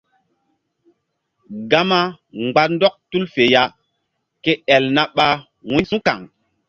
[1.69, 1.99] Gama
[2.43, 3.63] mgba ndɔk tul fe ya
[4.43, 5.27] ke el na ɓa
[5.69, 6.19] wu̧y su̧kaŋ.